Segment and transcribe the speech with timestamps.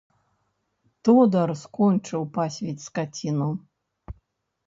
[1.07, 3.51] Тодар скончыў пасвіць скаціну.